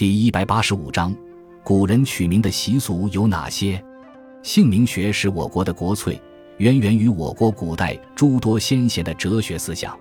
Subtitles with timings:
[0.00, 1.14] 第一百八十五章，
[1.62, 3.84] 古人取名的习俗有哪些？
[4.42, 6.18] 姓名学是我国的国粹，
[6.56, 9.94] 渊源于我国古代诸多先贤的哲学思想。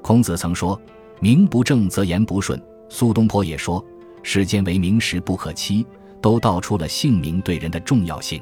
[0.00, 0.80] 孔子曾说
[1.18, 3.84] ：“名不正则言不顺。”苏东坡也说
[4.22, 5.84] ：“世间为名实不可欺。”
[6.22, 8.40] 都道出了姓名对人的重要性。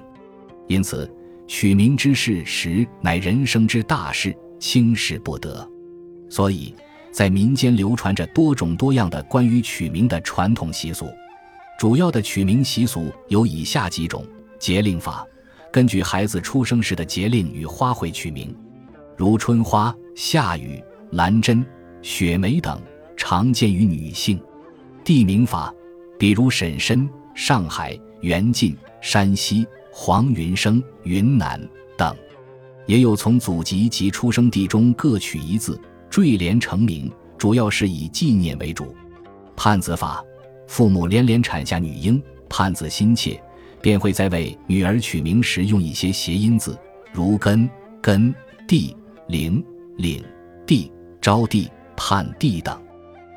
[0.68, 1.10] 因此，
[1.46, 5.66] 取名之事实乃人生之大事，轻视不得。
[6.28, 6.74] 所以。
[7.12, 11.08] 在民间流传着多种多样的关于取名的传统习俗，
[11.78, 14.24] 主要的取名习俗有以下几种：
[14.58, 15.26] 节令法，
[15.72, 18.54] 根据孩子出生时的节令与花卉取名，
[19.16, 20.82] 如春花、夏雨、
[21.12, 21.64] 兰针、
[22.00, 22.80] 雪梅等，
[23.16, 24.38] 常见于女性；
[25.04, 25.74] 地名法，
[26.18, 31.60] 比如婶参、上海、缘晋、山西、黄云生、云南
[31.96, 32.14] 等，
[32.86, 35.80] 也有从祖籍及出生地中各取一字。
[36.10, 38.92] 坠帘成名，主要是以纪念为主。
[39.56, 40.22] 盼子法，
[40.66, 43.40] 父母连连产下女婴，盼子心切，
[43.80, 46.76] 便会在为女儿取名时用一些谐音字，
[47.12, 47.70] 如根、
[48.02, 48.34] 根、
[48.66, 48.96] 地、
[49.28, 49.64] 灵、
[49.98, 50.24] 领、
[50.66, 50.90] 地、
[51.20, 52.76] 招地、盼地等。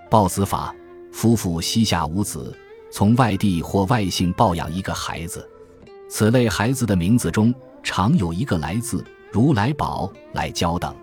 [0.10, 0.74] 抱子法，
[1.12, 2.58] 夫妇膝下无子，
[2.92, 5.48] 从外地或外姓抱养一个孩子，
[6.10, 7.54] 此类孩子的名字中
[7.84, 10.96] 常有一个“来”字，如来宝、来娇等。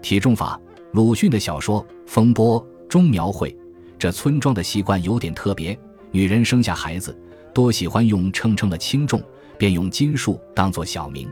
[0.00, 0.60] 体重法。
[0.92, 3.56] 鲁迅的小说《风波》中描绘，
[3.96, 5.78] 这村庄的习惯有点特别：
[6.10, 7.16] 女人生下孩子，
[7.54, 9.22] 多喜欢用称称的轻重，
[9.56, 11.28] 便用斤数当作小名，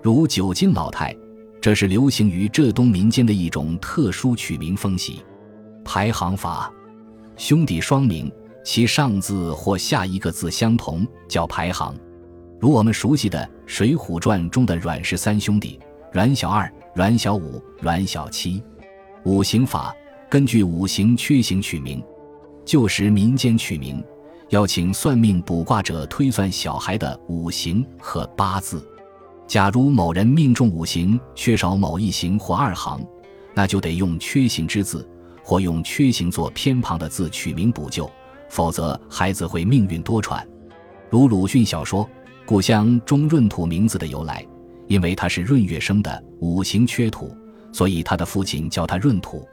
[0.00, 1.14] 如九斤老太。
[1.60, 5.20] 这是流行于浙东民间的一种特殊取名风习。
[5.84, 6.72] 排行法，
[7.36, 8.32] 兄弟双名，
[8.64, 11.94] 其上字或下一个字相同，叫排行。
[12.58, 15.78] 如我们熟悉的《水浒传》中的阮氏三兄弟：
[16.12, 18.62] 阮小二、阮小五、阮小七。
[19.26, 19.92] 五行法
[20.30, 22.00] 根据五行缺行取名，
[22.64, 24.00] 旧时民间取名
[24.50, 28.86] 要请算命卜卦者推算小孩的五行和八字。
[29.44, 33.04] 假如某人命中五行缺少某一行或二行，
[33.52, 35.04] 那就得用缺行之字
[35.42, 38.08] 或用缺行做偏旁的字取名补救，
[38.48, 40.40] 否则孩子会命运多舛。
[41.10, 42.04] 如鲁迅小说
[42.46, 44.46] 《故乡中闰土》名字的由来，
[44.86, 47.36] 因为他是闰月生的，五行缺土。
[47.76, 49.46] 所以他的父亲叫他闰土。